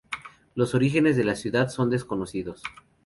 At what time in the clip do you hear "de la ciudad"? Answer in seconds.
1.15-1.69